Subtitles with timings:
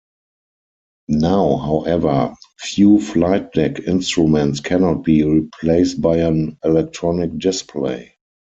[1.09, 8.15] Now, however, few flight deck instruments cannot be replaced by an electronic display.